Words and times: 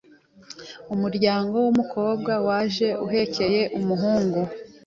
umuryango 0.93 1.55
w’umukobwa 1.65 2.33
waje 2.47 2.87
uhekeye 3.05 3.61
uw’umuhungu 3.75 4.39